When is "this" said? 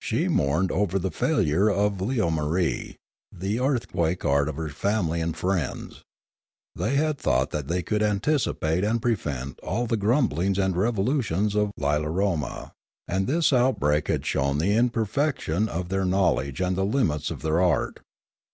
13.26-13.52